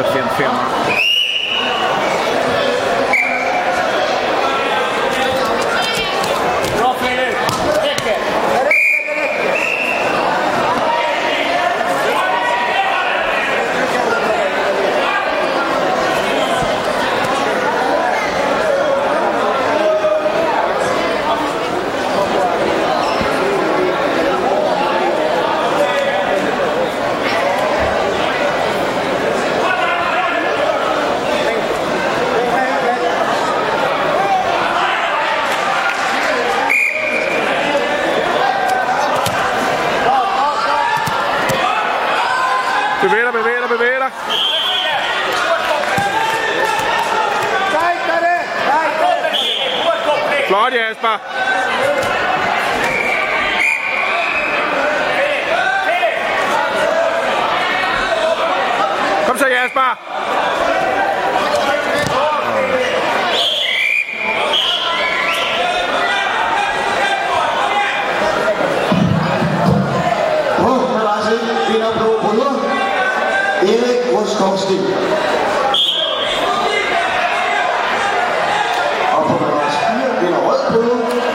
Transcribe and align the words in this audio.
Gutfjell 0.00 0.28
femma. 0.30 1.09
Bevæg 43.10 43.24
dig, 43.24 43.32
bevæg 43.32 43.60
dig, 43.60 43.68
bevæg 43.68 43.96
dig. 44.00 44.10
Flot, 50.48 50.72
Jasper. 50.74 51.18
Kom 59.26 59.38
så, 59.38 59.46
Jasper. 59.46 60.49
Erik 73.62 74.00
Ruskowski. 74.12 74.78
Og 79.16 79.24
på 79.26 79.44
Malarse 79.44 79.78
4 79.78 80.18
bliver 80.18 80.38
rød 80.38 80.72
bryder. 80.72 81.09